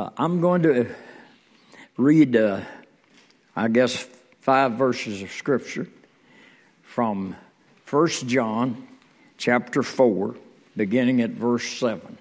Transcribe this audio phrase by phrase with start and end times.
[0.00, 0.86] Uh, I'm going to
[1.98, 2.62] read, uh,
[3.54, 4.08] I guess,
[4.40, 5.88] five verses of Scripture
[6.82, 7.36] from
[7.90, 8.88] 1 John
[9.36, 10.36] chapter 4,
[10.74, 12.16] beginning at verse 7.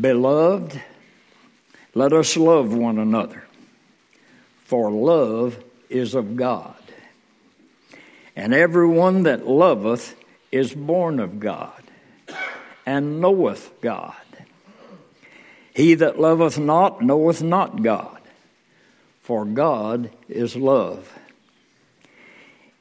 [0.00, 0.80] Beloved,
[1.92, 3.44] let us love one another,
[4.64, 6.82] for love is of God.
[8.34, 10.16] And everyone that loveth
[10.50, 11.82] is born of God,
[12.86, 14.14] and knoweth God.
[15.76, 18.22] He that loveth not knoweth not God,
[19.20, 21.12] for God is love.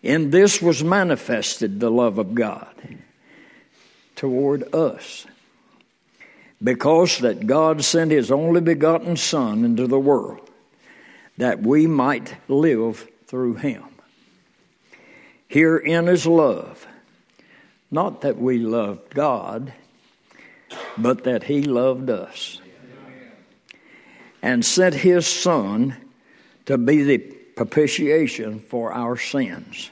[0.01, 2.73] In this was manifested the love of God
[4.15, 5.25] toward us,
[6.63, 10.49] because that God sent his only begotten Son into the world,
[11.37, 13.83] that we might live through him.
[15.49, 16.87] Herein is love,
[17.91, 19.73] not that we loved God,
[20.97, 22.61] but that he loved us
[24.45, 25.97] and sent his Son
[26.67, 29.89] to be the propitiation for our sins.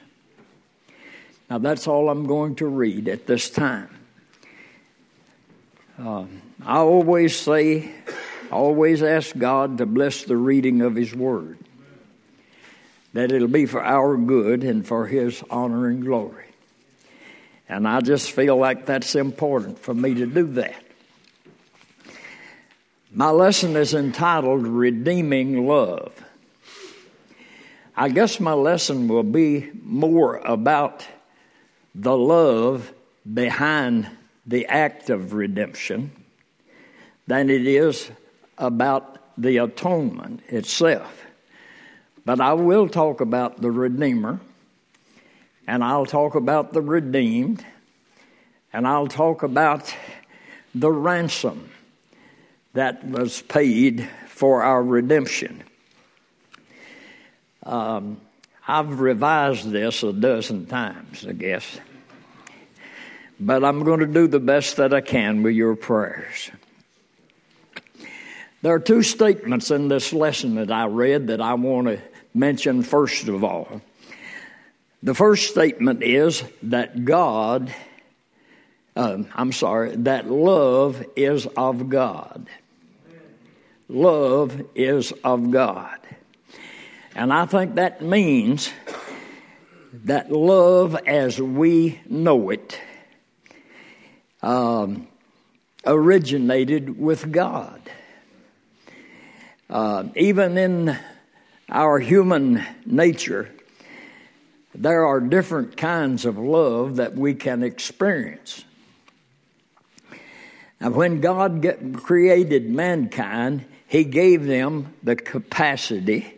[1.50, 3.90] Now, that's all I'm going to read at this time.
[5.98, 6.26] Uh,
[6.64, 7.90] I always say,
[8.52, 11.58] always ask God to bless the reading of His Word,
[13.12, 16.46] that it'll be for our good and for His honor and glory.
[17.68, 20.83] And I just feel like that's important for me to do that.
[23.16, 26.20] My lesson is entitled Redeeming Love.
[27.96, 31.06] I guess my lesson will be more about
[31.94, 32.92] the love
[33.32, 34.10] behind
[34.44, 36.10] the act of redemption
[37.28, 38.10] than it is
[38.58, 41.24] about the atonement itself.
[42.24, 44.40] But I will talk about the Redeemer,
[45.68, 47.64] and I'll talk about the redeemed,
[48.72, 49.94] and I'll talk about
[50.74, 51.70] the ransom
[52.74, 55.62] that was paid for our redemption.
[57.64, 58.20] Um,
[58.66, 61.80] I've revised this a dozen times, I guess.
[63.40, 66.50] But I'm going to do the best that I can with your prayers.
[68.62, 72.00] There are two statements in this lesson that I read that I want to
[72.32, 73.82] mention first of all.
[75.02, 77.72] The first statement is that God,
[78.96, 82.48] um, I'm sorry, that love is of God
[83.94, 85.98] love is of God.
[87.14, 88.72] And I think that means
[90.04, 92.80] that love as we know it
[94.42, 95.06] um,
[95.86, 97.80] originated with God.
[99.70, 100.98] Uh, even in
[101.70, 103.50] our human nature,
[104.74, 108.64] there are different kinds of love that we can experience.
[110.80, 116.34] Now, when God get, created mankind, he gave them the capacity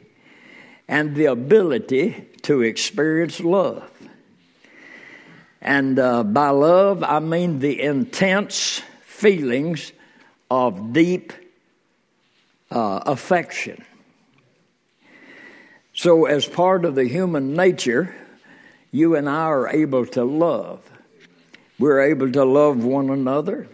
[0.89, 3.91] and the ability to experience love.
[5.63, 9.93] And uh, by love, I mean the intense feelings
[10.51, 11.33] of deep
[12.71, 13.83] uh, affection.
[15.95, 18.15] So, as part of the human nature,
[18.93, 20.83] you and I are able to love.
[21.79, 23.67] We're able to love one another.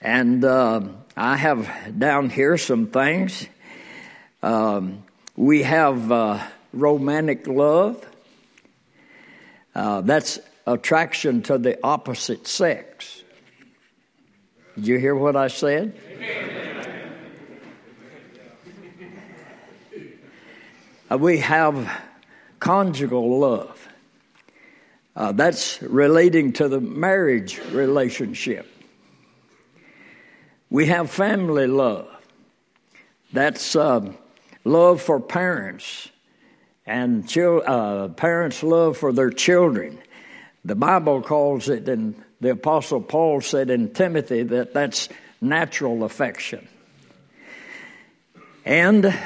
[0.00, 0.80] And uh,
[1.18, 3.46] I have down here some things.
[4.42, 5.02] Um,
[5.34, 8.04] we have uh, romantic love.
[9.74, 13.22] Uh, that's attraction to the opposite sex.
[14.74, 15.98] Did you hear what I said?
[21.10, 21.90] Uh, we have
[22.60, 23.88] conjugal love.
[25.14, 28.75] Uh, that's relating to the marriage relationship.
[30.76, 32.06] We have family love.
[33.32, 34.12] That's uh,
[34.62, 36.10] love for parents
[36.84, 39.98] and uh, parents' love for their children.
[40.66, 45.08] The Bible calls it, and the Apostle Paul said in Timothy that that's
[45.40, 46.68] natural affection.
[48.66, 49.18] And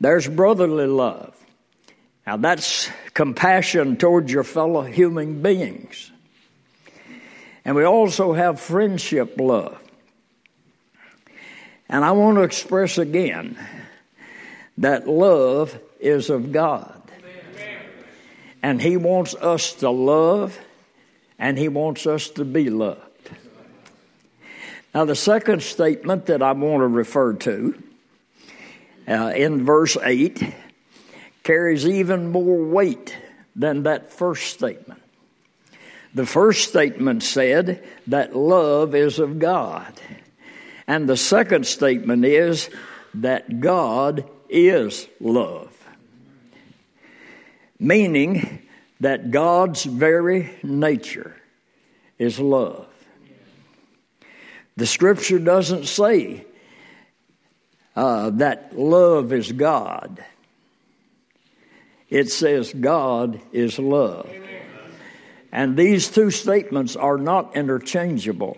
[0.00, 1.32] there's brotherly love.
[2.26, 6.10] Now, that's compassion towards your fellow human beings.
[7.64, 9.80] And we also have friendship love.
[11.90, 13.58] And I want to express again
[14.78, 17.02] that love is of God.
[18.62, 20.56] And He wants us to love,
[21.36, 23.00] and He wants us to be loved.
[24.94, 27.82] Now, the second statement that I want to refer to
[29.08, 30.54] uh, in verse 8
[31.42, 33.16] carries even more weight
[33.56, 35.02] than that first statement.
[36.14, 39.92] The first statement said that love is of God.
[40.90, 42.68] And the second statement is
[43.14, 45.72] that God is love.
[47.78, 48.66] Meaning
[48.98, 51.36] that God's very nature
[52.18, 52.88] is love.
[54.76, 56.44] The scripture doesn't say
[57.94, 60.24] uh, that love is God,
[62.08, 64.28] it says God is love.
[65.52, 68.56] And these two statements are not interchangeable.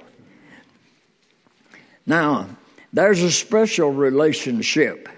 [2.07, 2.49] Now,
[2.93, 5.09] there's a special relationship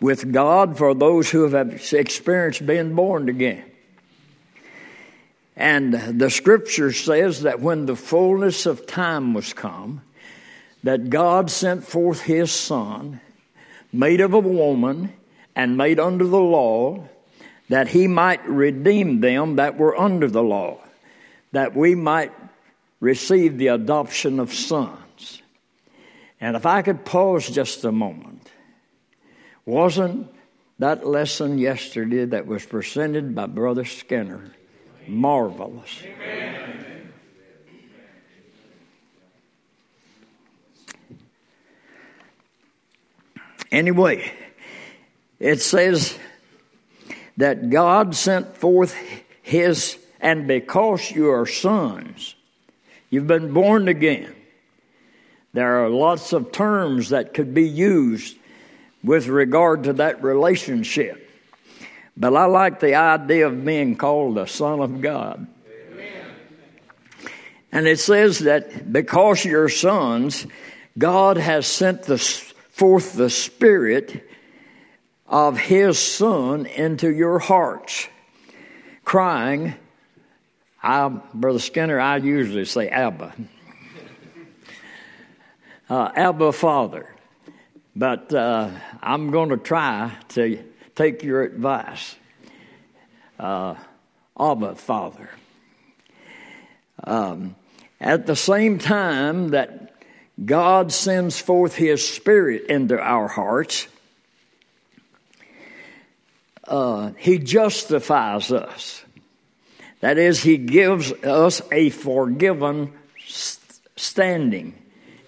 [0.00, 3.64] with God for those who have experienced being born again.
[5.56, 10.02] And the scripture says that when the fullness of time was come,
[10.82, 13.20] that God sent forth his Son,
[13.92, 15.12] made of a woman
[15.54, 17.08] and made under the law,
[17.68, 20.78] that he might redeem them that were under the law,
[21.52, 22.32] that we might
[23.00, 24.98] receive the adoption of sons.
[26.40, 28.50] And if I could pause just a moment,
[29.64, 30.32] wasn't
[30.78, 34.52] that lesson yesterday that was presented by Brother Skinner
[35.08, 36.02] marvelous.
[36.04, 37.12] Amen.
[43.72, 44.32] Anyway,
[45.40, 46.18] it says
[47.36, 48.94] that God sent forth
[49.42, 52.36] His, and because you are sons,
[53.10, 54.35] you've been born again.
[55.56, 58.36] There are lots of terms that could be used
[59.02, 61.30] with regard to that relationship.
[62.14, 65.46] But I like the idea of being called the Son of God.
[65.66, 66.26] Amen.
[67.72, 70.46] And it says that because you're sons,
[70.98, 74.28] God has sent the, forth the Spirit
[75.26, 78.08] of His Son into your hearts,
[79.06, 79.74] crying,
[80.82, 83.32] I, Brother Skinner, I usually say Abba.
[85.88, 87.14] Uh, Abba Father.
[87.94, 88.70] But uh,
[89.02, 90.62] I'm going to try to
[90.94, 92.16] take your advice.
[93.38, 93.76] Uh,
[94.38, 95.30] Abba, Father.
[97.04, 97.54] Um,
[98.00, 99.94] at the same time that
[100.44, 103.86] God sends forth His Spirit into our hearts,
[106.66, 109.04] uh, He justifies us.
[110.00, 112.92] That is, He gives us a forgiven
[113.96, 114.74] standing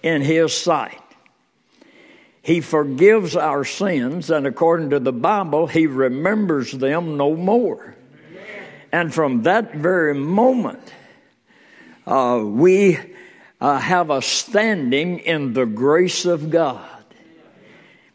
[0.03, 1.01] in His sight.
[2.41, 7.95] He forgives our sins, and according to the Bible, He remembers them no more.
[8.91, 10.93] And from that very moment,
[12.07, 12.97] uh, we
[13.61, 16.87] uh, have a standing in the grace of God.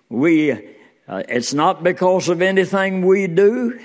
[0.08, 3.78] We, uh, it's not because of anything we do,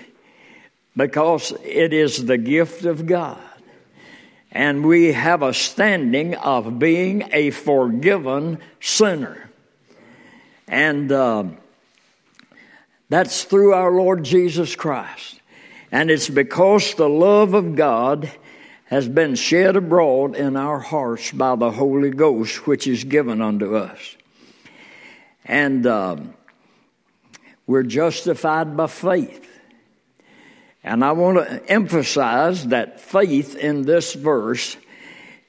[0.98, 3.40] because it is the gift of God.
[4.52, 9.50] And we have a standing of being a forgiven sinner.
[10.68, 11.46] And uh,
[13.10, 15.40] that's through our Lord Jesus Christ.
[15.92, 18.32] And it's because the love of God
[18.86, 23.76] has been shed abroad in our hearts by the Holy Ghost, which is given unto
[23.76, 24.16] us.
[25.46, 26.18] And uh,
[27.68, 29.49] we're justified by faith.
[30.84, 34.78] And I want to emphasize that faith in this verse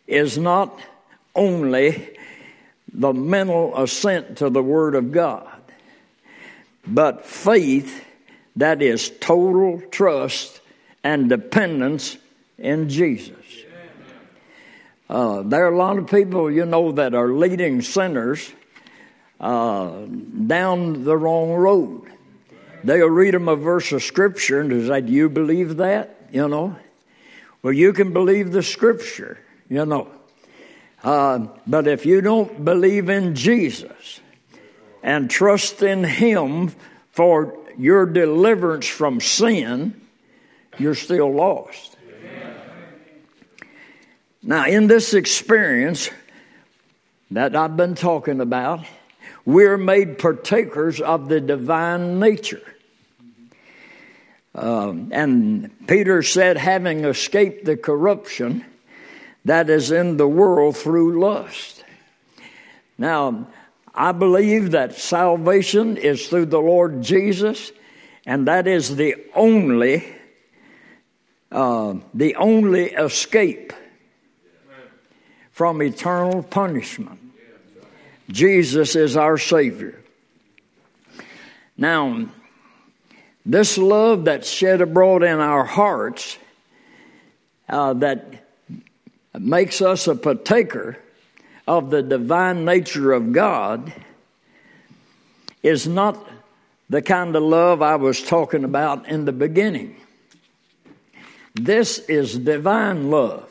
[0.06, 0.79] is not
[1.35, 2.17] only
[2.93, 5.49] the mental assent to the Word of God,
[6.87, 8.05] but faith
[8.56, 10.60] that is total trust
[11.05, 12.17] and dependence
[12.58, 13.37] in Jesus.
[15.08, 18.53] Uh, there are a lot of people, you know, that are leading sinners
[19.41, 20.05] uh,
[20.46, 22.13] down the wrong road.
[22.82, 26.29] They'll read them a verse of Scripture and say, Do you believe that?
[26.32, 26.77] You know?
[27.63, 30.08] Well, you can believe the Scripture, you know.
[31.03, 34.20] Uh, but if you don't believe in Jesus
[35.03, 36.72] and trust in Him
[37.10, 40.01] for your deliverance from sin,
[40.79, 41.96] you're still lost.
[44.43, 46.08] Now, in this experience
[47.31, 48.84] that I've been talking about,
[49.44, 52.63] we're made partakers of the divine nature.
[54.55, 58.65] Um, and Peter said, having escaped the corruption
[59.44, 61.85] that is in the world through lust.
[62.99, 63.47] Now,
[63.94, 67.73] I believe that salvation is through the Lord Jesus,
[68.27, 70.05] and that is the only,
[71.51, 73.73] uh, the only escape
[75.51, 77.19] from eternal punishment.
[78.31, 80.01] Jesus is our Savior.
[81.77, 82.29] Now,
[83.44, 86.39] this love that's shed abroad in our hearts,
[87.69, 88.46] uh, that
[89.39, 90.99] makes us a partaker
[91.67, 93.93] of the divine nature of God
[95.63, 96.29] is not
[96.89, 99.96] the kind of love I was talking about in the beginning.
[101.55, 103.49] This is divine love.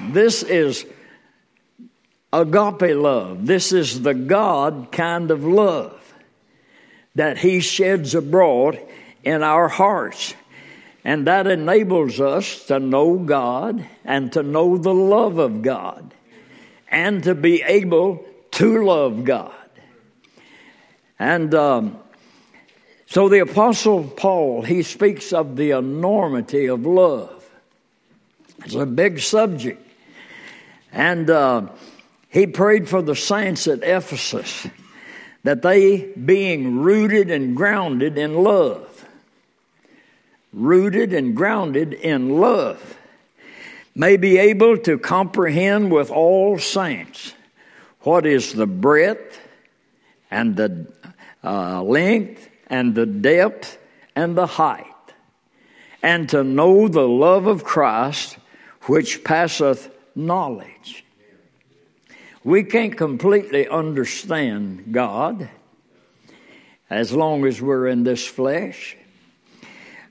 [0.00, 0.86] This is
[2.40, 3.46] agape love.
[3.46, 6.14] This is the God kind of love
[7.14, 8.78] that He sheds abroad
[9.24, 10.34] in our hearts.
[11.04, 16.12] And that enables us to know God and to know the love of God
[16.90, 19.52] and to be able to love God.
[21.18, 21.98] And um,
[23.06, 27.48] so the Apostle Paul, he speaks of the enormity of love.
[28.64, 29.82] It's a big subject.
[30.92, 31.68] And uh,
[32.36, 34.66] he prayed for the saints at Ephesus
[35.42, 39.06] that they, being rooted and grounded in love,
[40.52, 42.98] rooted and grounded in love,
[43.94, 47.32] may be able to comprehend with all saints
[48.00, 49.40] what is the breadth
[50.30, 50.86] and the
[51.42, 53.78] uh, length and the depth
[54.14, 54.84] and the height,
[56.02, 58.36] and to know the love of Christ
[58.82, 61.05] which passeth knowledge.
[62.46, 65.50] We can't completely understand God
[66.88, 68.96] as long as we're in this flesh.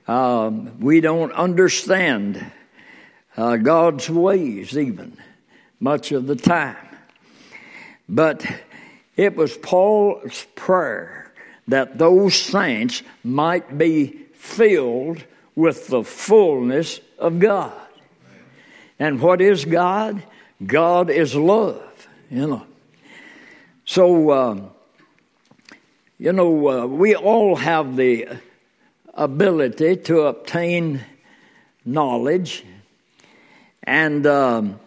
[0.06, 2.44] Um, we don't understand
[3.38, 5.16] uh, God's ways, even
[5.80, 6.76] much of the time.
[8.06, 8.44] But
[9.16, 11.32] it was Paul's prayer
[11.68, 15.24] that those saints might be filled
[15.54, 17.72] with the fullness of God.
[18.98, 20.22] And what is God?
[20.66, 21.82] God is love,
[22.30, 22.66] you know.
[23.84, 24.60] So, uh,
[26.18, 28.28] you know, uh, we all have the
[29.14, 31.04] ability to obtain
[31.84, 32.64] knowledge
[33.82, 34.80] and um,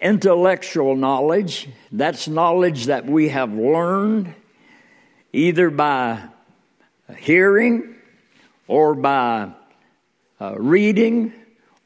[0.00, 1.68] intellectual knowledge.
[1.92, 4.34] That's knowledge that we have learned
[5.32, 6.22] either by
[7.16, 7.94] hearing
[8.66, 9.52] or by
[10.40, 11.32] uh, reading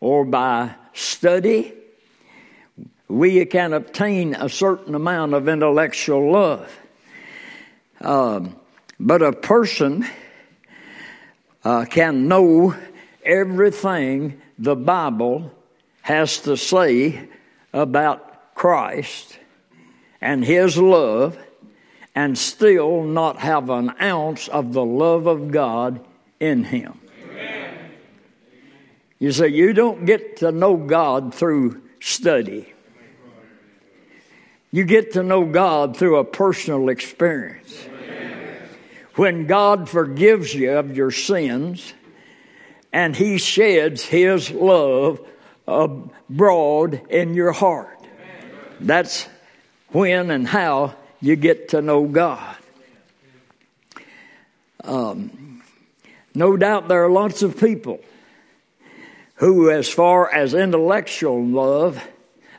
[0.01, 1.73] or by study,
[3.09, 6.79] we can obtain a certain amount of intellectual love.
[8.01, 8.57] Um,
[8.99, 10.07] but a person
[11.65, 12.75] uh, can know
[13.25, 15.53] everything the Bible
[16.03, 17.29] has to say
[17.73, 19.39] about Christ
[20.21, 21.39] and His love
[22.15, 26.05] and still not have an ounce of the love of God
[26.39, 27.01] in him.
[29.19, 32.74] You say, you don't get to know God through study.
[34.75, 37.87] You get to know God through a personal experience.
[39.15, 41.95] When God forgives you of your sins
[42.93, 45.25] and He sheds His love
[45.69, 48.01] abroad in your heart.
[48.81, 49.29] That's
[49.91, 52.57] when and how you get to know God.
[54.83, 55.63] Um,
[56.35, 58.01] no doubt there are lots of people
[59.37, 62.05] who, as far as intellectual love,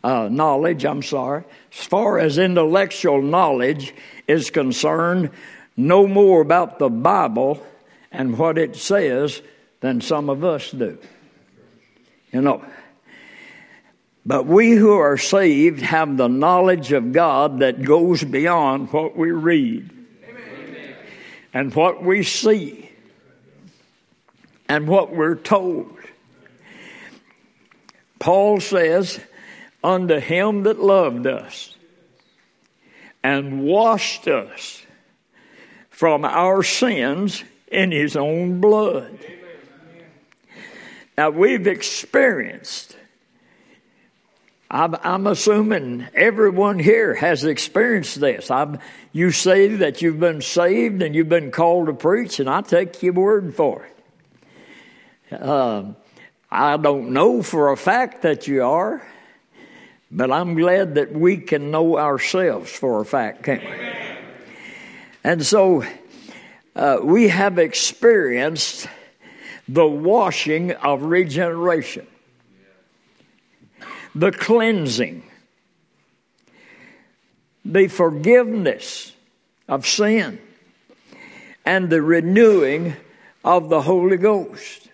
[0.05, 1.43] uh, knowledge, I'm sorry,
[1.73, 3.91] as far as intellectual knowledge
[4.27, 5.31] is concerned,
[5.75, 7.65] know more about the Bible
[8.11, 9.41] and what it says
[9.79, 10.99] than some of us do.
[12.31, 12.63] You know.
[14.27, 19.31] But we who are saved have the knowledge of God that goes beyond what we
[19.31, 19.89] read
[20.29, 20.95] Amen.
[21.51, 22.91] and what we see
[24.69, 25.97] and what we're told.
[28.19, 29.19] Paul says,
[29.85, 31.75] Unto him that loved us
[33.23, 34.81] and washed us
[35.91, 39.19] from our sins in his own blood.
[41.15, 42.97] Now we've experienced,
[44.71, 48.49] I'm, I'm assuming everyone here has experienced this.
[48.49, 48.79] I'm,
[49.11, 53.03] you say that you've been saved and you've been called to preach, and I take
[53.03, 53.85] your word for
[55.31, 55.41] it.
[55.41, 55.93] Uh,
[56.49, 59.05] I don't know for a fact that you are,
[60.15, 63.69] but I'm glad that we can know ourselves for a fact, can't we?
[65.25, 65.83] And so
[66.73, 68.87] uh, we have experienced
[69.67, 72.07] the washing of regeneration,
[74.13, 75.23] the cleansing,
[77.65, 79.11] the forgiveness
[79.67, 80.39] of sin,
[81.65, 82.95] and the renewing
[83.43, 84.87] of the Holy Ghost.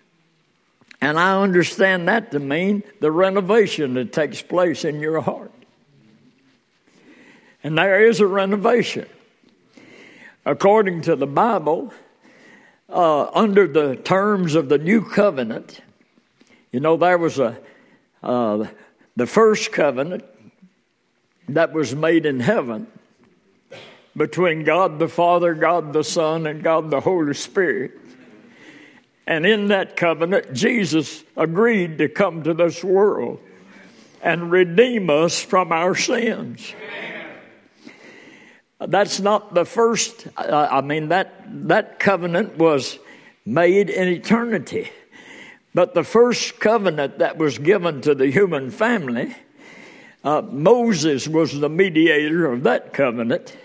[1.02, 5.50] And I understand that to mean the renovation that takes place in your heart.
[7.64, 9.08] And there is a renovation.
[10.46, 11.92] According to the Bible,
[12.88, 15.80] uh, under the terms of the new covenant,
[16.70, 17.58] you know, there was a,
[18.22, 18.66] uh,
[19.16, 20.24] the first covenant
[21.48, 22.86] that was made in heaven
[24.16, 27.98] between God the Father, God the Son, and God the Holy Spirit.
[29.26, 33.40] And in that covenant, Jesus agreed to come to this world
[34.22, 36.74] and redeem us from our sins.
[38.80, 42.98] That's not the first, I mean, that, that covenant was
[43.44, 44.90] made in eternity.
[45.74, 49.34] But the first covenant that was given to the human family,
[50.24, 53.56] uh, Moses was the mediator of that covenant.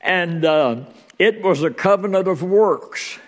[0.00, 0.84] And uh,
[1.18, 3.18] it was a covenant of works.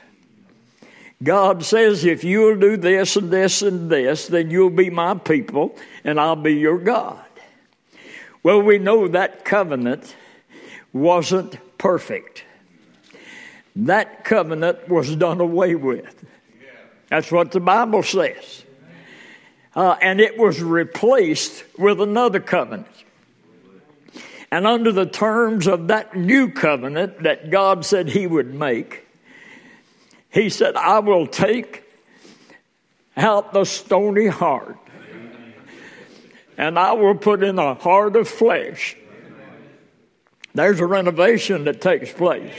[1.22, 5.74] God says, if you'll do this and this and this, then you'll be my people
[6.04, 7.24] and I'll be your God.
[8.42, 10.14] Well, we know that covenant
[10.92, 12.44] wasn't perfect.
[13.76, 16.24] That covenant was done away with.
[17.08, 18.64] That's what the Bible says.
[19.74, 22.86] Uh, and it was replaced with another covenant.
[24.50, 29.05] And under the terms of that new covenant that God said He would make,
[30.36, 31.82] He said, I will take
[33.16, 34.76] out the stony heart
[36.58, 38.98] and I will put in a heart of flesh.
[40.54, 42.52] There's a renovation that takes place.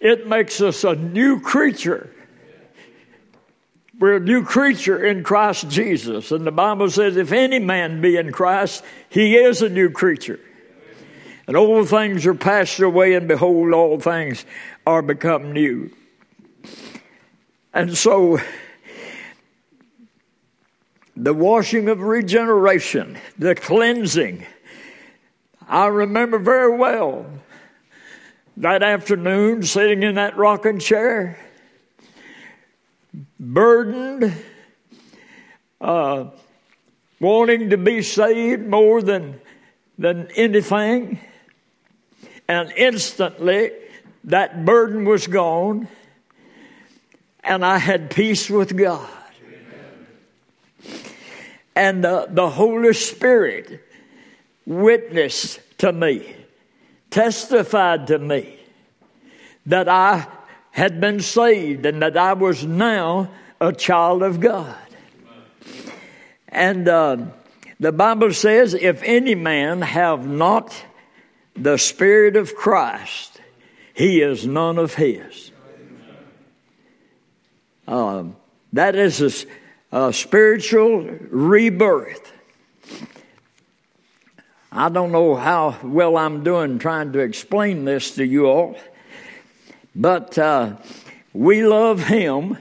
[0.00, 2.14] It makes us a new creature.
[3.98, 6.30] We're a new creature in Christ Jesus.
[6.30, 10.40] And the Bible says, if any man be in Christ, he is a new creature.
[11.46, 14.46] And old things are passed away, and behold, all things
[14.86, 15.90] are become new.
[17.72, 18.38] And so,
[21.16, 24.46] the washing of regeneration, the cleansing,
[25.68, 27.26] I remember very well
[28.56, 31.38] that afternoon sitting in that rocking chair
[33.40, 34.32] burdened,
[35.80, 36.26] uh,
[37.20, 39.40] wanting to be saved more than,
[39.98, 41.18] than anything.
[42.48, 43.70] And instantly,
[44.24, 45.88] that burden was gone,
[47.42, 49.08] and I had peace with God.
[51.76, 53.82] And uh, the Holy Spirit
[54.64, 56.34] witnessed to me,
[57.10, 58.58] testified to me
[59.66, 60.26] that I
[60.70, 64.76] had been saved and that I was now a child of God.
[66.48, 67.16] And uh,
[67.80, 70.84] the Bible says, if any man have not
[71.54, 73.33] the Spirit of Christ,
[73.94, 75.52] he is none of his.
[77.86, 78.36] Um,
[78.72, 79.46] that is
[79.92, 82.32] a, a spiritual rebirth.
[84.72, 88.76] I don't know how well I'm doing trying to explain this to you all.
[89.94, 90.76] But uh,
[91.32, 92.58] we love him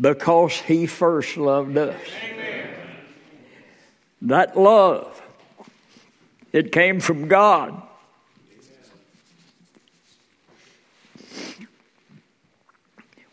[0.00, 2.00] because he first loved us.
[2.24, 2.70] Amen.
[4.22, 5.20] That love,
[6.52, 7.85] it came from God.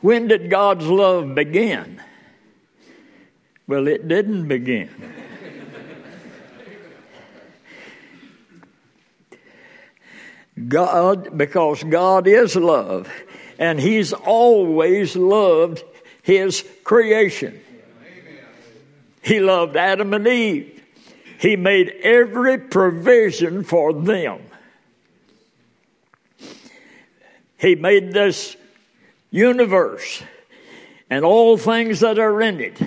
[0.04, 2.02] When did God's love begin?
[3.68, 4.90] Well, it didn't begin.
[10.68, 13.10] God, because God is love,
[13.58, 15.86] and He's always loved
[16.22, 17.62] His creation.
[19.22, 20.84] He loved Adam and Eve.
[21.40, 24.42] He made every provision for them.
[27.58, 28.58] He made this
[29.34, 30.22] universe
[31.10, 32.80] and all things that are in it.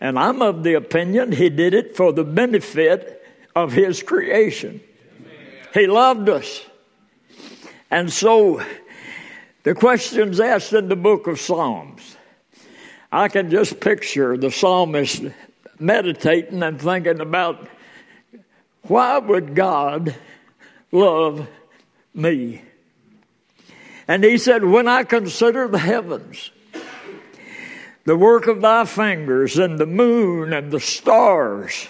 [0.00, 3.22] And I'm of the opinion He did it for the benefit
[3.54, 4.80] of His creation.
[5.74, 6.64] He loved us.
[7.90, 8.62] And so
[9.64, 12.16] the questions asked in the book of Psalms,
[13.10, 15.24] I can just picture the psalmist
[15.80, 17.68] meditating and thinking about
[18.82, 20.14] why would God
[20.92, 21.48] love
[22.14, 22.62] me?
[24.10, 26.50] And he said, When I consider the heavens,
[28.06, 31.86] the work of thy fingers, and the moon and the stars,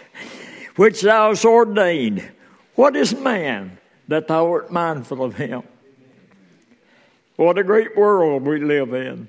[0.77, 2.31] which thou hast ordained,
[2.75, 3.79] what is man
[4.09, 5.63] that thou art mindful of him?
[7.37, 9.27] What a great world we live in.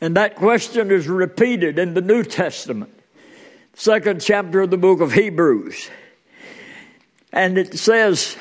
[0.00, 2.96] And that question is repeated in the New Testament,
[3.74, 5.90] second chapter of the book of Hebrews.
[7.32, 8.36] And it says,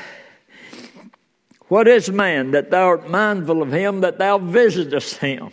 [1.68, 5.50] What is man that thou art mindful of him, that thou visitest him?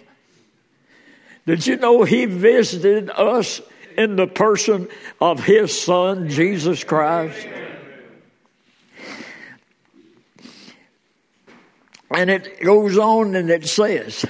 [1.46, 3.60] Did you know he visited us
[3.96, 4.88] in the person
[5.20, 7.46] of his son, Jesus Christ?
[12.14, 14.24] And it goes on and it says,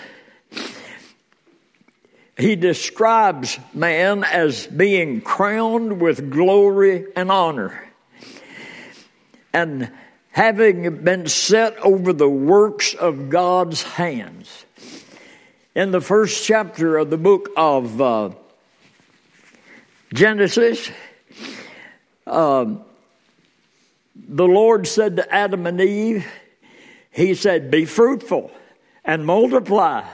[2.38, 7.91] he describes man as being crowned with glory and honor.
[9.52, 9.90] And
[10.30, 14.64] having been set over the works of God's hands.
[15.74, 18.30] In the first chapter of the book of uh,
[20.12, 20.90] Genesis,
[22.26, 22.66] uh,
[24.14, 26.26] the Lord said to Adam and Eve,
[27.10, 28.50] He said, Be fruitful
[29.04, 30.04] and multiply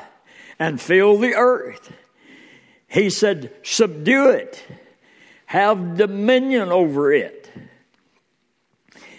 [0.58, 1.92] and fill the earth.
[2.88, 4.64] He said, Subdue it,
[5.46, 7.37] have dominion over it.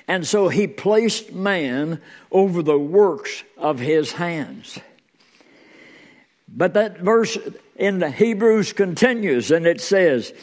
[0.09, 4.79] And so he placed man over the works of his hands.
[6.47, 7.37] But that verse
[7.75, 10.33] in the Hebrews continues and it says,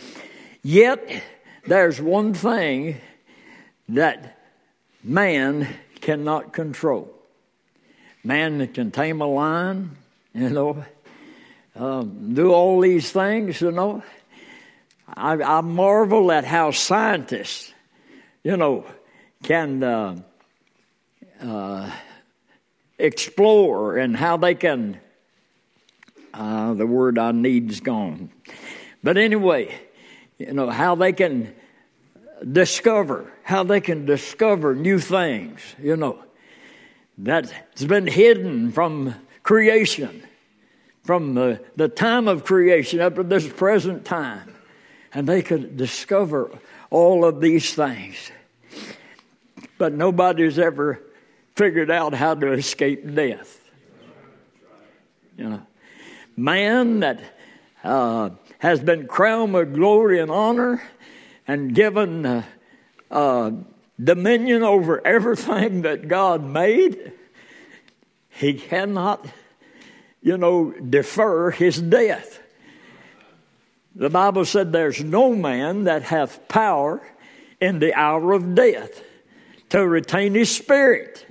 [0.63, 1.21] Yet
[1.67, 3.01] there's one thing
[3.89, 4.39] that
[5.03, 5.67] man
[6.01, 7.13] cannot control.
[8.23, 9.97] Man can tame a lion,
[10.33, 10.85] you know,
[11.75, 14.05] um, do all these things, you know.
[15.09, 17.73] I, I, marvel at how scientists,
[18.45, 18.85] you know,
[19.47, 20.17] can uh,
[21.41, 21.91] uh,
[22.99, 25.01] explore and how they can.
[26.35, 28.31] Uh, the word I need is gone.
[29.03, 29.75] But anyway,
[30.37, 31.55] you know, how they can
[32.53, 36.23] discover, how they can discover new things, you know,
[37.17, 40.27] that's been hidden from creation
[41.07, 44.55] from the, the time of creation up to this present time.
[45.15, 46.51] And they could discover
[46.91, 48.33] all of these things.
[49.79, 51.01] But nobody's ever
[51.55, 53.63] figured out how to escape death.
[55.37, 55.63] You know,
[56.37, 57.21] man that
[57.85, 60.83] uh, has been crowned with glory and honor
[61.47, 62.43] and given uh,
[63.11, 63.51] uh,
[64.03, 67.13] dominion over everything that God made,
[68.31, 69.27] he cannot
[70.27, 72.41] you know, defer his death.
[73.95, 77.01] The Bible said, There's no man that hath power
[77.61, 79.03] in the hour of death
[79.71, 81.27] to retain his spirit.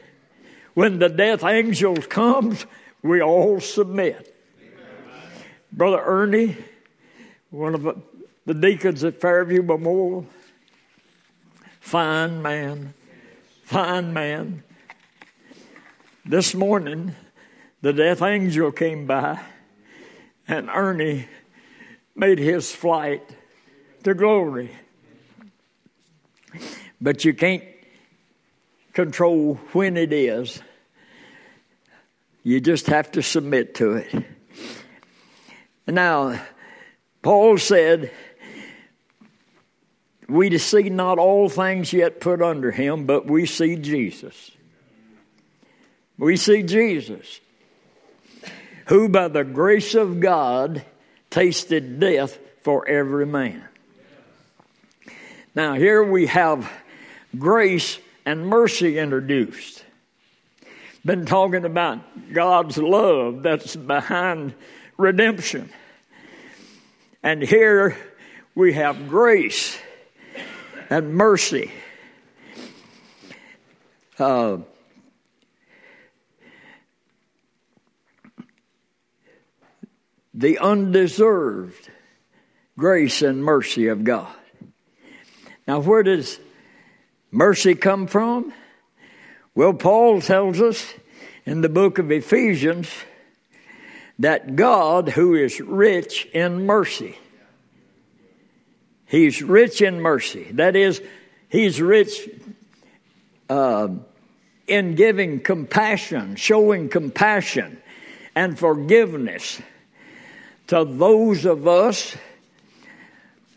[0.73, 2.65] When the death angel comes,
[3.01, 4.35] we all submit.
[5.71, 6.57] Brother Ernie,
[7.49, 8.03] one of
[8.45, 10.25] the deacons at Fairview Memorial,
[11.79, 12.93] fine man,
[13.63, 14.63] fine man.
[16.25, 17.15] This morning,
[17.81, 19.39] the death angel came by,
[20.47, 21.27] and Ernie
[22.15, 23.23] made his flight
[24.03, 24.71] to glory.
[26.99, 27.63] But you can't
[28.95, 30.61] control when it is.
[32.43, 34.25] You just have to submit to it.
[35.87, 36.41] Now,
[37.21, 38.11] Paul said,
[40.27, 44.51] We see not all things yet put under him, but we see Jesus.
[46.17, 47.41] We see Jesus
[48.87, 50.83] who by the grace of God
[51.29, 53.63] tasted death for every man.
[55.53, 56.71] Now, here we have
[57.37, 59.83] grace and mercy introduced.
[61.05, 61.99] Been talking about
[62.33, 64.55] God's love that's behind
[64.97, 65.69] redemption.
[67.21, 67.95] And here
[68.55, 69.77] we have grace
[70.89, 71.71] and mercy.
[74.17, 74.57] Uh,
[80.33, 81.89] the undeserved
[82.77, 84.33] grace and mercy of God.
[85.67, 86.39] Now, where does
[87.35, 88.53] mercy come from?
[89.53, 90.93] Well, Paul tells us
[91.45, 92.89] in the book of Ephesians
[94.19, 97.17] that God, who is rich in mercy,
[99.07, 100.51] He's rich in mercy.
[100.53, 101.01] That is,
[101.49, 102.27] He's rich
[103.49, 103.89] uh,
[104.67, 107.81] in giving compassion, showing compassion
[108.33, 109.61] and forgiveness
[110.67, 112.15] to those of us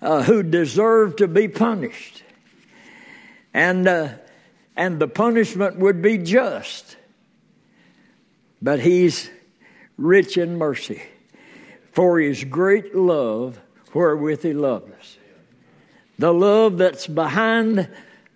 [0.03, 2.23] uh, who deserve to be punished.
[3.59, 4.11] And, uh,
[4.77, 6.97] and the punishment would be just.
[8.62, 9.29] But he's
[9.97, 11.03] rich in mercy
[11.90, 13.61] for his great love
[13.92, 15.18] wherewith he loved us.
[16.21, 17.88] The love that's behind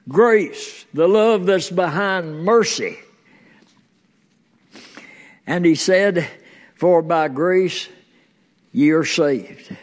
[0.08, 2.98] grace, the love that's behind mercy.
[5.46, 6.28] And he said,
[6.74, 7.88] For by grace
[8.72, 9.76] ye are saved.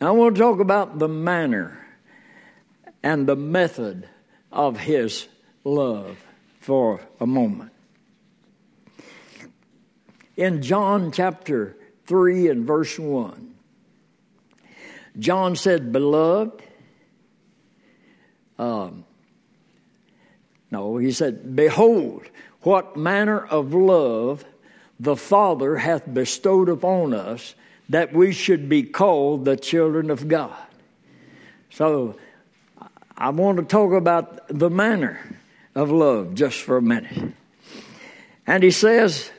[0.00, 1.84] Now, I want to talk about the manner
[3.02, 4.08] and the method
[4.52, 5.26] of his
[5.64, 6.16] love
[6.60, 7.72] for a moment.
[10.36, 13.54] In John chapter 3 and verse 1,
[15.18, 16.62] John said, Beloved,
[18.58, 19.04] um,
[20.70, 22.24] no, he said, Behold,
[22.62, 24.44] what manner of love
[24.98, 27.54] the Father hath bestowed upon us
[27.88, 30.56] that we should be called the children of God.
[31.70, 32.16] So
[33.16, 35.20] I want to talk about the manner
[35.74, 37.34] of love just for a minute.
[38.46, 39.30] And he says,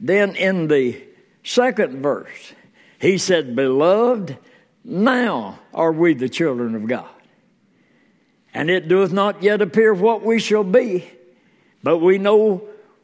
[0.00, 1.02] then in the
[1.44, 2.52] second verse,
[2.98, 4.36] he said, Beloved,
[4.84, 7.08] now are we the children of God.
[8.54, 11.10] And it doeth not yet appear what we shall be,
[11.82, 12.62] but we know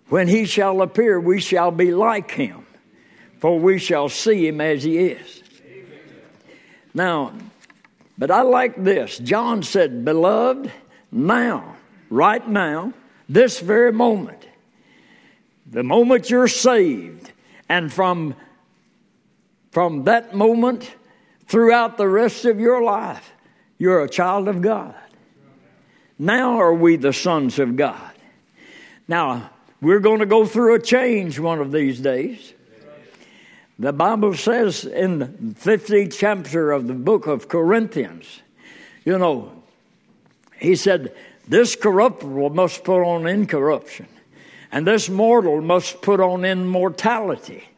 [0.08, 2.66] when he shall appear, we shall be like him,
[3.38, 5.42] for we shall see him as he is.
[6.94, 7.32] Now,
[8.18, 9.16] but I like this.
[9.18, 10.72] John said, Beloved,
[11.12, 11.76] now,
[12.10, 12.92] right now,
[13.28, 14.46] this very moment,
[15.70, 17.32] the moment you're saved,
[17.68, 18.34] and from,
[19.70, 20.90] from that moment
[21.46, 23.32] throughout the rest of your life,
[23.78, 24.94] you're a child of God.
[26.18, 28.12] Now are we the sons of God.
[29.06, 29.50] Now,
[29.80, 32.54] we're going to go through a change one of these days.
[33.80, 38.42] The Bible says in the 15th chapter of the book of Corinthians,
[39.04, 39.52] you know,
[40.58, 41.14] he said,
[41.46, 44.08] This corruptible must put on incorruption,
[44.72, 47.68] and this mortal must put on immortality.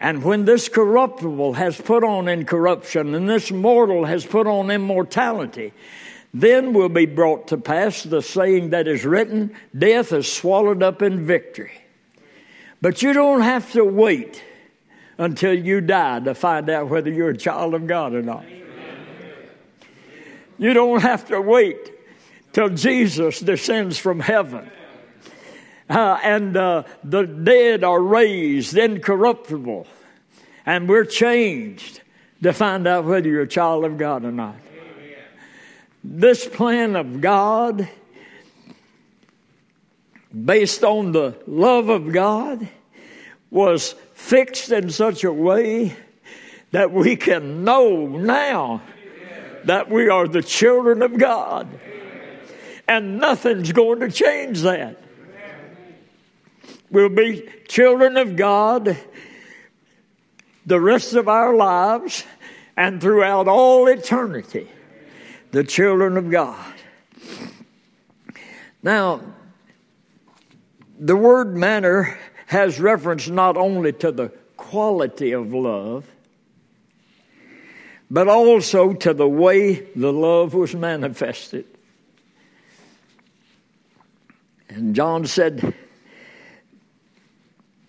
[0.00, 5.72] And when this corruptible has put on incorruption, and this mortal has put on immortality,
[6.34, 11.00] then will be brought to pass the saying that is written Death is swallowed up
[11.00, 11.80] in victory.
[12.82, 14.42] But you don't have to wait
[15.18, 18.44] until you die to find out whether you're a child of God or not.
[20.58, 21.92] You don't have to wait
[22.52, 24.70] till Jesus descends from heaven.
[25.88, 29.86] Uh, and uh, the dead are raised incorruptible,
[30.64, 32.00] and we're changed
[32.42, 34.56] to find out whether you're a child of God or not.
[36.02, 37.88] This plan of God,
[40.44, 42.68] based on the love of God,
[43.50, 45.96] was fixed in such a way
[46.72, 48.82] that we can know now
[49.64, 51.68] that we are the children of God.
[52.88, 55.00] And nothing's going to change that.
[56.90, 58.96] We'll be children of God
[60.64, 62.24] the rest of our lives
[62.76, 64.68] and throughout all eternity.
[65.52, 66.74] The children of God.
[68.82, 69.20] Now,
[70.98, 76.06] the word manner has reference not only to the quality of love,
[78.10, 81.66] but also to the way the love was manifested.
[84.68, 85.74] And John said,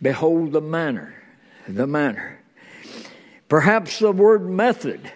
[0.01, 1.15] Behold the manner,
[1.67, 2.39] the manner.
[3.49, 5.11] Perhaps the word method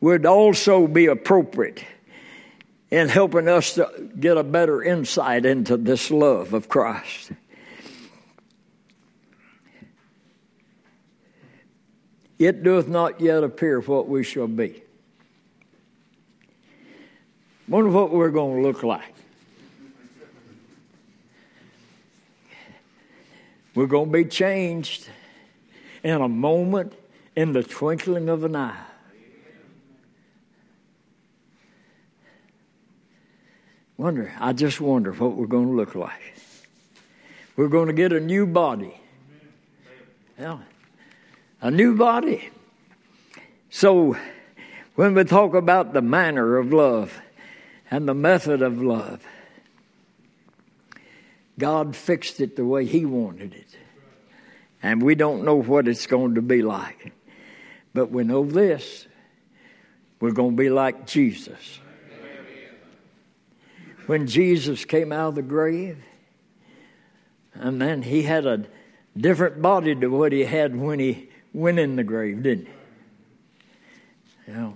[0.00, 1.84] would also be appropriate
[2.90, 7.32] in helping us to get a better insight into this love of Christ.
[12.38, 14.82] It doth not yet appear what we shall be.
[17.66, 19.14] Wonder what we're going to look like.
[23.74, 25.08] We're going to be changed
[26.02, 26.94] in a moment,
[27.36, 28.84] in the twinkling of an eye.
[33.96, 36.34] Wonder, I just wonder what we're going to look like.
[37.56, 38.98] We're going to get a new body.
[40.38, 40.58] Yeah
[41.60, 42.50] a new body.
[43.70, 44.16] So,
[44.94, 47.20] when we talk about the manner of love
[47.90, 49.24] and the method of love,
[51.58, 53.76] God fixed it the way He wanted it.
[54.82, 57.12] And we don't know what it's going to be like.
[57.94, 59.06] But we know this
[60.20, 61.80] we're going to be like Jesus.
[64.06, 65.98] When Jesus came out of the grave,
[67.54, 68.64] and then he had a
[69.16, 74.52] different body to what he had when he went in the grave, didn't he?
[74.52, 74.74] You know,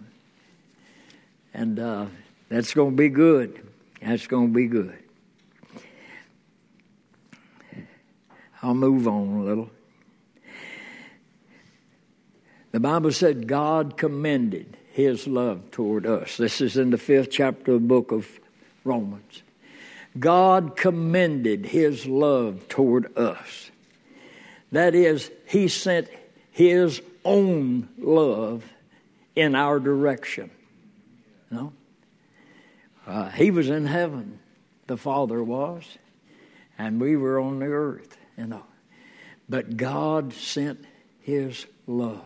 [1.55, 2.07] and uh,
[2.49, 3.67] that's going to be good.
[4.01, 4.99] That's going to be good.
[8.63, 9.71] I'll move on a little.
[12.71, 16.37] The Bible said God commended his love toward us.
[16.37, 18.29] This is in the fifth chapter of the book of
[18.85, 19.43] Romans.
[20.19, 23.71] God commended his love toward us.
[24.71, 26.09] That is, he sent
[26.53, 28.65] his own love
[29.35, 30.51] in our direction.
[31.51, 31.73] Know?
[33.07, 34.39] Uh, he was in heaven,
[34.87, 35.85] the Father was,
[36.79, 38.65] and we were on the earth, you know.
[39.49, 40.85] But God sent
[41.21, 42.25] his love,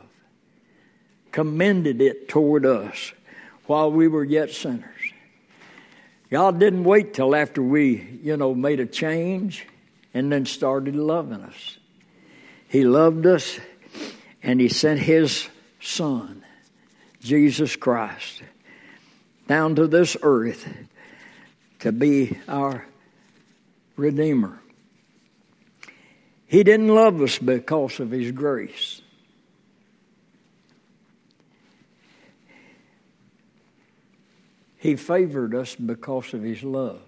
[1.32, 3.12] commended it toward us
[3.66, 4.84] while we were yet sinners.
[6.30, 9.66] God didn't wait till after we, you know, made a change
[10.12, 11.78] and then started loving us.
[12.68, 13.60] He loved us
[14.46, 15.48] and He sent His
[15.80, 16.44] Son,
[17.20, 18.42] Jesus Christ,
[19.48, 20.72] down to this earth
[21.80, 22.86] to be our
[23.96, 24.60] Redeemer.
[26.46, 29.02] He didn't love us because of His grace.
[34.78, 37.00] He favored us because of His love.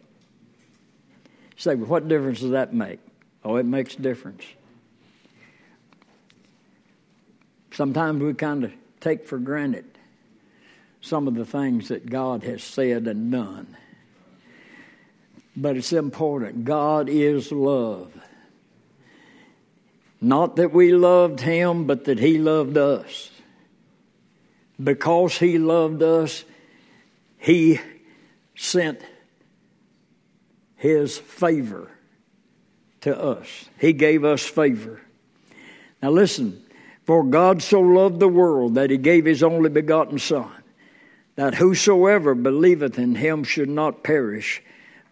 [1.57, 2.99] Say, what difference does that make?
[3.45, 4.43] Oh, it makes a difference.
[7.79, 9.85] Sometimes we kind of take for granted
[11.01, 13.77] some of the things that God has said and done.
[15.57, 16.65] But it's important.
[16.65, 18.13] God is love.
[20.21, 23.31] Not that we loved Him, but that He loved us.
[24.83, 26.43] Because He loved us,
[27.37, 27.79] He
[28.57, 29.01] sent
[30.75, 31.93] His favor
[33.03, 33.67] to us.
[33.79, 35.01] He gave us favor.
[36.03, 36.65] Now listen,
[37.09, 40.53] for God so loved the world that He gave His only begotten Son,
[41.37, 44.63] that whosoever believeth in Him should not perish,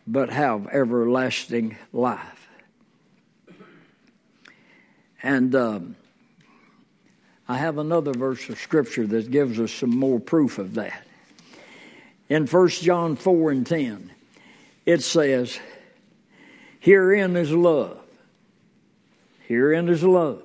[0.06, 2.48] but have everlasting life.
[5.22, 5.96] And um,
[7.48, 11.02] I have another verse of Scripture that gives us some more proof of that.
[12.28, 14.12] In 1 John 4 and 10,
[14.84, 15.58] it says,
[16.78, 17.98] Herein is love.
[19.48, 20.42] Herein is love.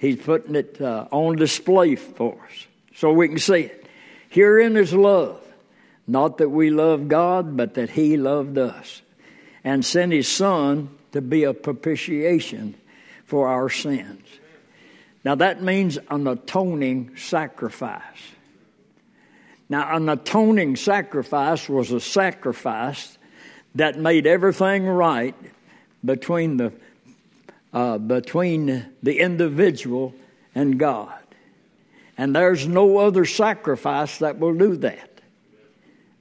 [0.00, 3.86] He's putting it uh, on display for us so we can see it.
[4.30, 5.40] Herein is love
[6.10, 9.02] not that we love God, but that He loved us
[9.62, 12.74] and sent His Son to be a propitiation
[13.24, 14.26] for our sins.
[15.24, 18.02] Now, that means an atoning sacrifice.
[19.68, 23.16] Now, an atoning sacrifice was a sacrifice
[23.76, 25.36] that made everything right
[26.04, 26.72] between the,
[27.72, 30.14] uh, between the individual
[30.54, 31.14] and God.
[32.18, 35.20] And there's no other sacrifice that will do that.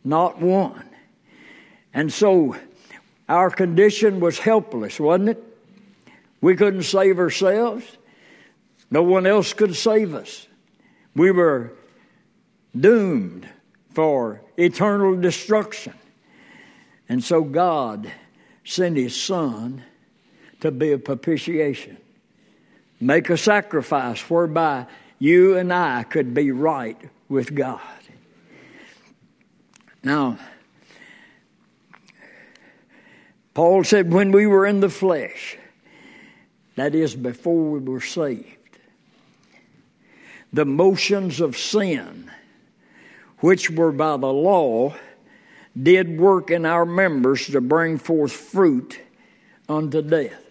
[0.04, 0.90] Not one.
[1.94, 2.56] And so
[3.28, 5.44] our condition was helpless, wasn't it?
[6.42, 7.86] We couldn't save ourselves.
[8.90, 10.48] No one else could save us.
[11.16, 11.74] We were
[12.80, 13.48] doomed
[13.94, 15.94] for eternal destruction.
[17.08, 18.12] And so God
[18.64, 19.84] sent His Son
[20.62, 21.98] to be a propitiation,
[23.00, 24.86] make a sacrifice whereby
[25.20, 27.82] you and I could be right with God.
[30.04, 30.38] Now,
[33.54, 35.58] Paul said, when we were in the flesh,
[36.76, 38.56] that is, before we were saved,
[40.54, 42.32] the motions of sin,
[43.40, 44.96] which were by the law,
[45.82, 49.00] did work in our members to bring forth fruit
[49.68, 50.49] unto death.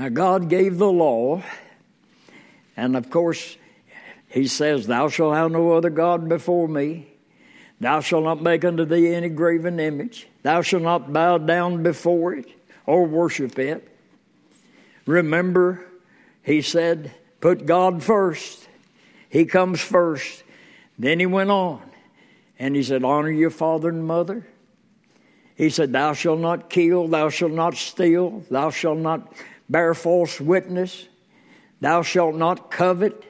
[0.00, 1.42] Now, God gave the law,
[2.74, 3.58] and of course,
[4.28, 7.08] He says, Thou shalt have no other God before me.
[7.80, 10.26] Thou shalt not make unto thee any graven image.
[10.42, 12.48] Thou shalt not bow down before it
[12.86, 13.94] or worship it.
[15.04, 15.84] Remember,
[16.42, 18.66] he said, put God first.
[19.28, 20.44] He comes first.
[20.98, 21.82] Then he went on
[22.58, 24.46] and he said, Honor your father and mother.
[25.56, 29.30] He said, Thou shalt not kill, thou shalt not steal, thou shalt not
[29.70, 31.06] bear false witness,
[31.80, 33.24] thou shalt not covet.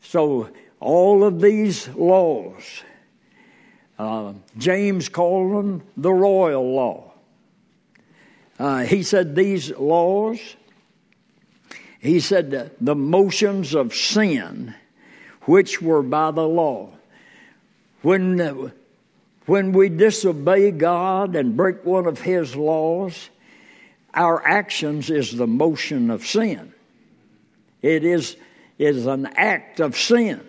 [0.00, 0.48] So,
[0.80, 2.82] all of these laws
[4.02, 7.12] uh, James called them the royal law.
[8.58, 10.40] Uh, he said these laws,
[12.00, 14.74] he said the motions of sin
[15.42, 16.90] which were by the law.
[18.02, 18.72] When,
[19.46, 23.30] when we disobey God and break one of His laws,
[24.14, 26.72] our actions is the motion of sin.
[27.80, 28.36] It is,
[28.78, 30.46] is an act of sin.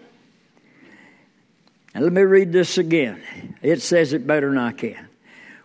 [1.93, 3.21] And let me read this again.
[3.62, 5.07] It says it better than I can.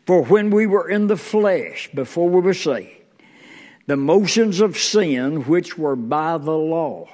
[0.07, 2.91] For when we were in the flesh, before we were saved,
[3.87, 7.09] the motions of sin, which were by the law,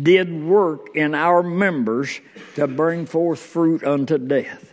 [0.00, 2.20] did work in our members
[2.54, 4.72] to bring forth fruit unto death.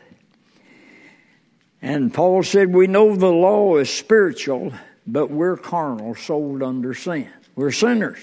[1.82, 4.74] And Paul said, We know the law is spiritual,
[5.08, 7.32] but we're carnal, sold under sin.
[7.56, 8.20] We're sinners.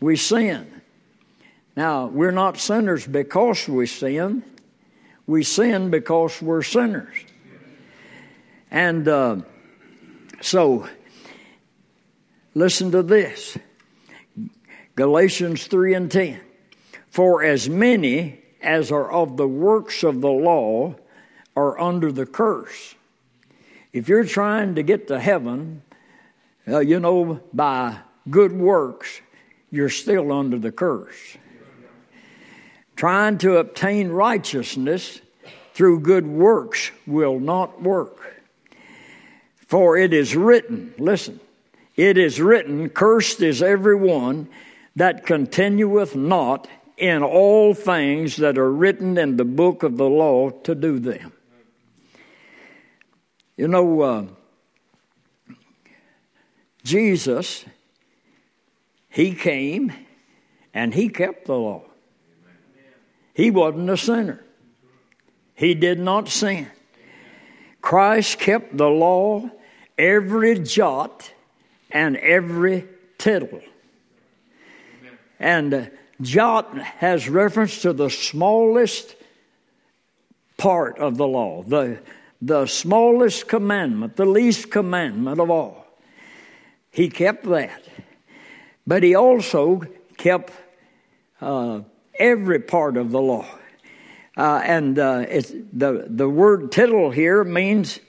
[0.00, 0.80] We sin.
[1.76, 4.44] Now, we're not sinners because we sin.
[5.26, 7.16] We sin because we're sinners.
[8.70, 9.36] And uh,
[10.40, 10.88] so,
[12.54, 13.58] listen to this
[14.94, 16.40] Galatians 3 and 10.
[17.08, 20.94] For as many as are of the works of the law
[21.56, 22.94] are under the curse.
[23.92, 25.82] If you're trying to get to heaven,
[26.68, 27.96] uh, you know, by
[28.28, 29.20] good works,
[29.70, 31.36] you're still under the curse.
[32.96, 35.20] Trying to obtain righteousness
[35.72, 38.42] through good works will not work.
[39.68, 41.40] For it is written, listen,
[41.94, 44.48] it is written, cursed is every one
[44.96, 46.66] that continueth not
[46.96, 51.32] in all things that are written in the book of the law to do them.
[53.56, 54.26] You know, uh,
[56.88, 57.66] Jesus,
[59.10, 59.92] he came
[60.72, 61.82] and he kept the law.
[63.34, 64.42] He wasn't a sinner.
[65.54, 66.66] He did not sin.
[67.82, 69.50] Christ kept the law,
[69.98, 71.30] every jot
[71.90, 72.86] and every
[73.18, 73.60] tittle.
[75.38, 75.86] And uh,
[76.22, 79.14] jot has reference to the smallest
[80.56, 82.00] part of the law, the,
[82.40, 85.87] the smallest commandment, the least commandment of all.
[86.98, 87.84] He kept that.
[88.84, 89.82] But he also
[90.16, 90.52] kept
[91.40, 91.82] uh,
[92.18, 93.46] every part of the law.
[94.36, 95.20] Uh, and uh,
[95.72, 98.00] the, the word tittle here means,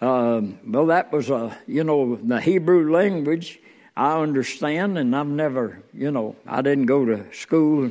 [0.00, 3.58] uh, well, that was a, you know, the Hebrew language
[3.96, 7.90] I understand, and I've never, you know, I didn't go to school,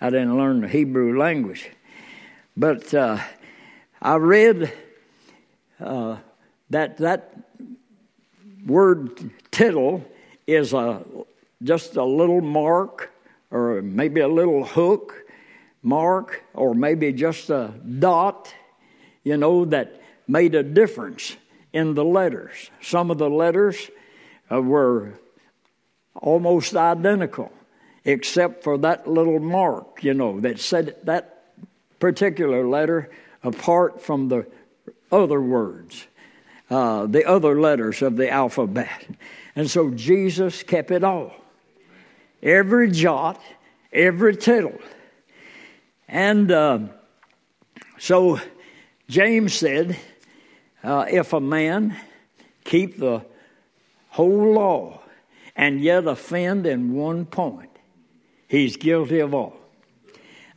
[0.00, 1.70] I didn't learn the Hebrew language.
[2.56, 3.18] But uh,
[4.02, 4.72] I read
[5.78, 6.16] uh,
[6.70, 7.49] that that
[8.66, 10.04] word tittle
[10.46, 11.02] is a
[11.62, 13.12] just a little mark
[13.50, 15.14] or maybe a little hook
[15.82, 18.54] mark or maybe just a dot
[19.24, 21.36] you know that made a difference
[21.72, 22.70] in the letters.
[22.80, 23.90] Some of the letters
[24.50, 25.14] uh, were
[26.14, 27.52] almost identical
[28.04, 31.44] except for that little mark you know that said that
[31.98, 33.10] particular letter
[33.44, 34.46] apart from the
[35.12, 36.06] other words
[36.70, 39.06] uh, the other letters of the alphabet.
[39.56, 41.34] And so Jesus kept it all
[42.42, 43.40] every jot,
[43.92, 44.78] every tittle.
[46.08, 46.78] And uh,
[47.98, 48.40] so
[49.08, 49.98] James said,
[50.82, 51.96] uh, if a man
[52.64, 53.24] keep the
[54.08, 55.00] whole law
[55.54, 57.70] and yet offend in one point,
[58.48, 59.56] he's guilty of all.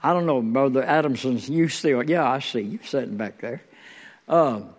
[0.02, 3.62] I don't know, Brother Adamson, you still, yeah, I see you sitting back there.
[4.28, 4.70] Um,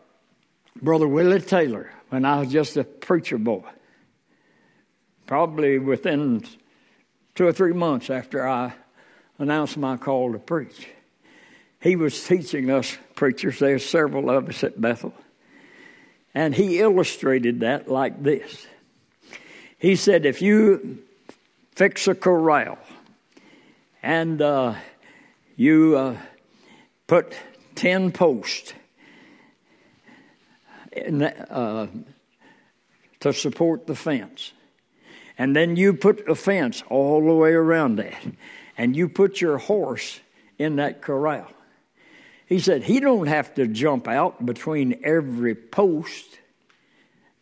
[0.85, 3.65] Brother Willie Taylor when I was just a preacher boy.
[5.27, 6.45] Probably within
[7.35, 8.75] two or three months after I
[9.39, 10.87] announced my call to preach.
[11.81, 15.15] He was teaching us preachers, there's several of us at Bethel,
[16.35, 18.67] and he illustrated that like this.
[19.79, 21.03] He said, If you
[21.75, 22.79] fix a corral
[24.03, 24.75] and uh,
[25.57, 26.17] you uh,
[27.07, 27.35] put
[27.75, 28.75] 10 posts
[30.97, 31.87] uh,
[33.21, 34.53] to support the fence.
[35.37, 38.23] And then you put a fence all the way around that.
[38.77, 40.21] And you put your horse
[40.59, 41.49] in that corral.
[42.47, 46.39] He said he don't have to jump out between every post,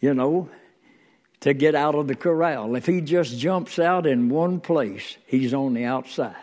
[0.00, 0.48] you know,
[1.40, 2.76] to get out of the corral.
[2.76, 6.36] If he just jumps out in one place, he's on the outside.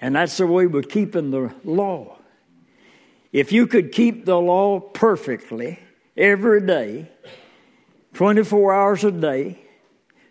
[0.00, 2.16] And that's the way we're keeping the law.
[3.34, 5.80] If you could keep the law perfectly
[6.16, 7.10] every day,
[8.12, 9.58] 24 hours a day,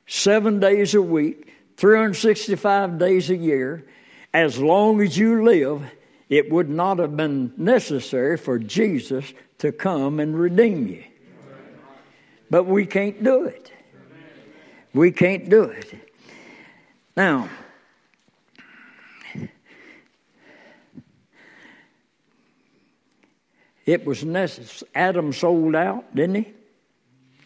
[0.08, 3.86] seven days a week, 365 days a year,
[4.34, 5.84] as long as you live,
[6.30, 11.04] it would not have been necessary for Jesus to come and redeem you.
[12.50, 13.70] But we can't do it.
[14.94, 15.94] We can't do it.
[17.18, 17.50] Now,
[23.86, 24.90] It was necessary.
[24.96, 26.54] Adam sold out, didn't he?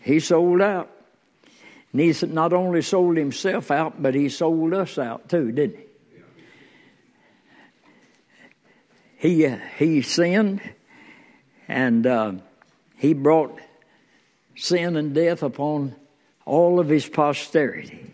[0.02, 0.90] He sold out.
[1.92, 5.84] And he not only sold himself out, but he sold us out too, didn't he?
[9.20, 10.62] He, uh, he sinned
[11.68, 12.34] and uh,
[12.98, 13.60] he brought
[14.56, 15.96] sin and death upon
[16.46, 18.06] all of his posterity.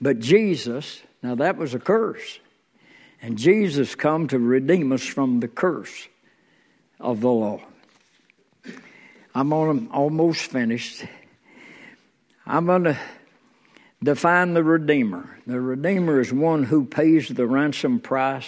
[0.00, 2.40] But Jesus, now that was a curse.
[3.22, 6.08] And Jesus come to redeem us from the curse
[7.00, 7.60] of the law.
[9.34, 11.04] I'm on, almost finished.
[12.46, 12.98] I'm going to
[14.02, 15.38] define the Redeemer.
[15.46, 18.46] The Redeemer is one who pays the ransom price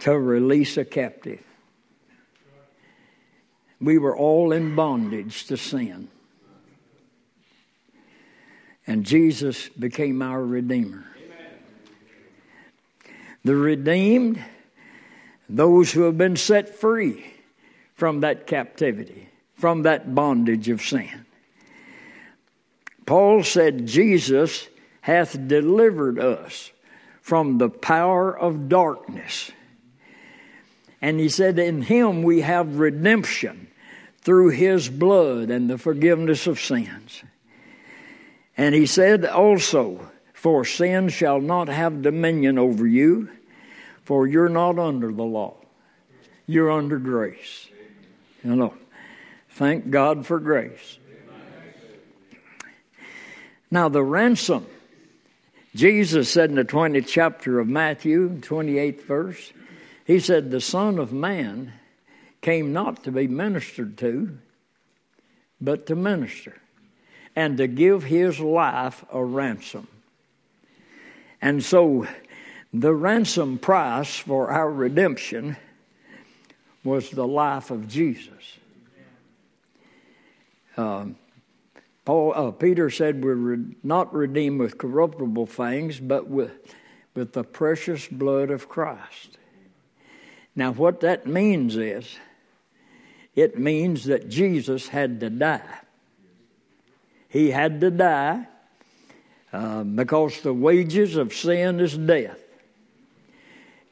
[0.00, 1.40] to release a captive.
[3.80, 6.08] We were all in bondage to sin.
[8.86, 11.04] And Jesus became our Redeemer.
[13.44, 14.42] The redeemed,
[15.50, 17.33] those who have been set free
[17.94, 21.24] from that captivity, from that bondage of sin.
[23.06, 24.68] Paul said, Jesus
[25.00, 26.70] hath delivered us
[27.20, 29.50] from the power of darkness.
[31.00, 33.68] And he said, In him we have redemption
[34.22, 37.22] through his blood and the forgiveness of sins.
[38.56, 43.28] And he said also, For sin shall not have dominion over you,
[44.02, 45.56] for you're not under the law,
[46.46, 47.68] you're under grace.
[48.44, 48.74] You know,
[49.48, 50.98] thank God for grace.
[53.70, 54.66] Now, the ransom,
[55.74, 59.52] Jesus said in the 20th chapter of Matthew, 28th verse,
[60.04, 61.72] he said, The Son of Man
[62.42, 64.38] came not to be ministered to,
[65.60, 66.60] but to minister,
[67.34, 69.88] and to give his life a ransom.
[71.40, 72.06] And so,
[72.74, 75.56] the ransom price for our redemption
[76.84, 78.58] was the life of Jesus.
[80.76, 81.16] Um,
[82.04, 86.52] Paul, uh, Peter said, We're re- not redeemed with corruptible things, but with,
[87.14, 89.38] with the precious blood of Christ.
[90.54, 92.16] Now, what that means is,
[93.34, 95.80] it means that Jesus had to die.
[97.28, 98.46] He had to die
[99.52, 102.43] uh, because the wages of sin is death.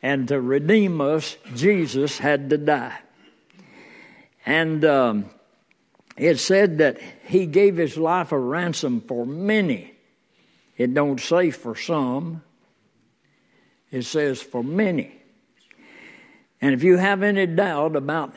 [0.02, 2.98] And to redeem us, Jesus had to die.
[4.44, 5.30] And um,
[6.16, 9.94] it said that he gave his life a ransom for many.
[10.76, 12.42] It don't say for some.
[13.90, 15.12] It says for many.
[16.60, 18.34] And if you have any doubt about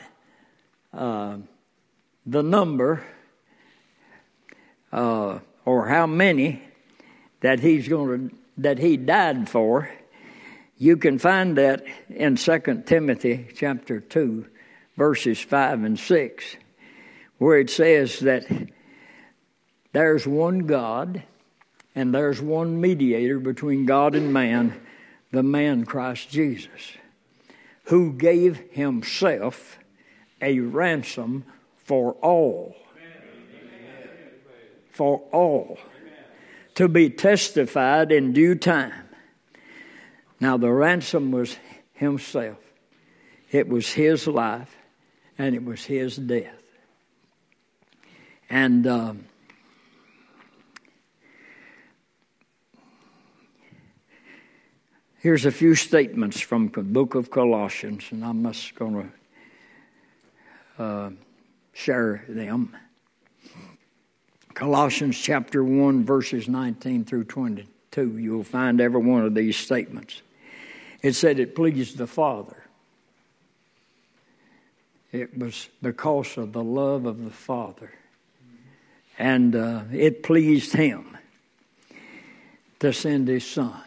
[0.92, 1.38] uh,
[2.24, 3.04] the number
[4.92, 6.62] uh, or how many
[7.40, 9.90] that he's going to that he died for,
[10.78, 14.46] you can find that in 2 Timothy chapter 2
[14.96, 16.56] verses 5 and 6
[17.38, 18.46] where it says that
[19.92, 21.22] there's one God
[21.94, 24.78] and there's one mediator between God and man,
[25.32, 26.98] the man Christ Jesus,
[27.84, 29.78] who gave himself
[30.42, 31.44] a ransom
[31.76, 32.76] for all.
[34.90, 35.78] For all.
[36.74, 39.05] To be testified in due time.
[40.38, 41.56] Now, the ransom was
[41.94, 42.58] himself,
[43.50, 44.76] it was his life,
[45.38, 46.62] and it was his death.
[48.48, 49.24] And um,
[55.18, 59.10] here's a few statements from the book of Colossians, and I'm just going
[60.78, 61.10] to uh,
[61.72, 62.76] share them.
[64.54, 68.18] Colossians chapter 1, verses 19 through 22.
[68.18, 70.22] You'll find every one of these statements.
[71.02, 72.62] It said it pleased the Father.
[75.12, 77.90] It was because of the love of the Father
[79.18, 81.16] and uh, it pleased him
[82.80, 83.80] to send his son.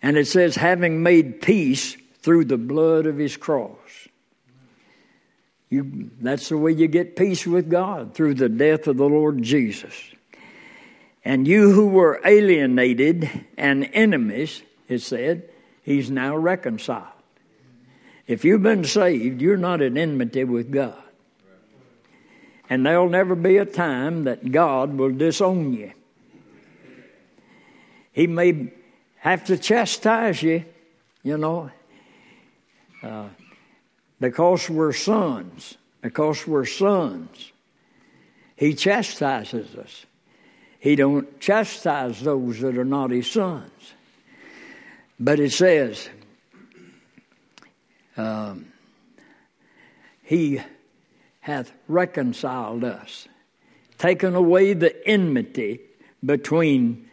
[0.00, 3.76] And it says, having made peace through the blood of his cross.
[5.68, 9.42] You, that's the way you get peace with God, through the death of the Lord
[9.42, 9.94] Jesus.
[11.24, 15.50] And you who were alienated and enemies, it said,
[15.88, 17.06] he's now reconciled.
[18.26, 21.02] If you've been saved, you're not in enmity with God.
[22.68, 25.92] And there'll never be a time that God will disown you.
[28.12, 28.70] He may
[29.20, 30.66] have to chastise you,
[31.22, 31.70] you know,
[33.02, 33.28] uh,
[34.20, 35.78] because we're sons.
[36.02, 37.52] Because we're sons.
[38.56, 40.04] He chastises us.
[40.78, 43.94] He don't chastise those that are not his sons.
[45.20, 46.08] But it says,
[48.16, 48.72] um,
[50.22, 50.60] he
[51.40, 53.26] hath reconciled us,
[53.96, 55.80] taken away the enmity
[56.24, 57.08] between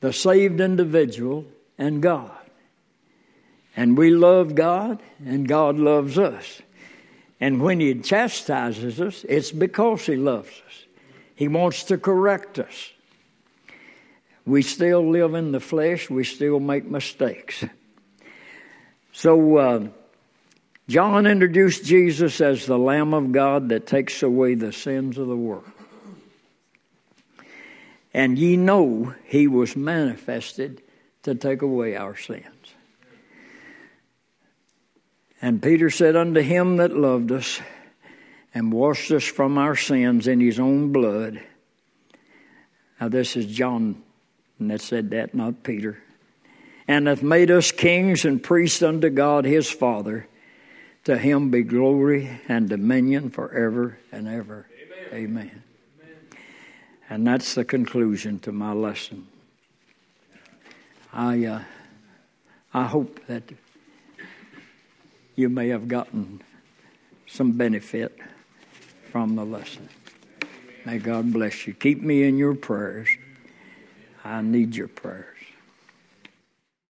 [0.00, 1.44] the saved individual
[1.78, 2.36] and God.
[3.76, 6.62] And we love God, and God loves us.
[7.40, 10.86] And when He chastises us, it's because He loves us.
[11.34, 12.93] He wants to correct us.
[14.46, 17.64] We still live in the flesh, we still make mistakes.
[19.12, 19.88] So, uh,
[20.86, 25.36] John introduced Jesus as the Lamb of God that takes away the sins of the
[25.36, 25.64] world.
[28.12, 30.82] And ye know he was manifested
[31.22, 32.44] to take away our sins.
[35.40, 37.60] And Peter said unto him that loved us
[38.54, 41.42] and washed us from our sins in his own blood.
[43.00, 44.02] Now, this is John
[44.60, 46.02] that said that, not Peter.
[46.86, 50.26] And hath made us kings and priests unto God his Father.
[51.04, 54.66] To him be glory and dominion forever and ever.
[55.12, 55.50] Amen.
[55.50, 55.62] Amen.
[57.10, 59.26] And that's the conclusion to my lesson.
[61.12, 61.62] I, uh,
[62.72, 63.44] I hope that
[65.36, 66.42] you may have gotten
[67.26, 68.18] some benefit
[69.10, 69.88] from the lesson.
[70.84, 71.74] May God bless you.
[71.74, 73.08] Keep me in your prayers.
[74.24, 75.33] I need your prayers.